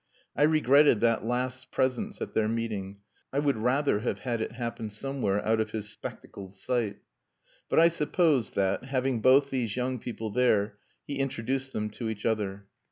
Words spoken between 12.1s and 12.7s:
other.